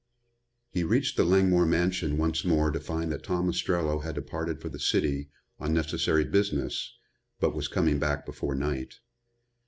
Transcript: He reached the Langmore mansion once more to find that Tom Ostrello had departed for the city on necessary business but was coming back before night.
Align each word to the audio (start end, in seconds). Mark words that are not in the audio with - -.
He 0.71 0.83
reached 0.83 1.15
the 1.15 1.23
Langmore 1.23 1.67
mansion 1.67 2.17
once 2.17 2.43
more 2.43 2.71
to 2.71 2.79
find 2.79 3.11
that 3.11 3.21
Tom 3.21 3.47
Ostrello 3.49 3.99
had 3.99 4.15
departed 4.15 4.59
for 4.59 4.67
the 4.67 4.79
city 4.79 5.29
on 5.59 5.73
necessary 5.75 6.25
business 6.25 6.95
but 7.39 7.53
was 7.53 7.67
coming 7.67 7.99
back 7.99 8.25
before 8.25 8.55
night. 8.55 8.95